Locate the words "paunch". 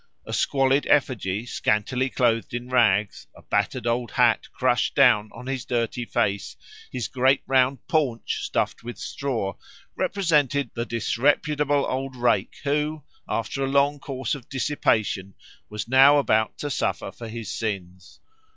7.87-8.39